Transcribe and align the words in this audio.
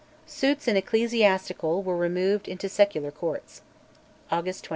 Suits 0.25 0.67
in 0.67 0.75
ecclesiastical 0.75 1.83
were 1.83 1.95
removed 1.95 2.47
into 2.47 2.67
secular 2.67 3.11
courts 3.11 3.61
(August 4.31 4.63
29). 4.63 4.69